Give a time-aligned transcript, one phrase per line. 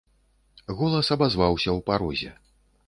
[0.79, 2.31] Голас абазваўся ў парозе.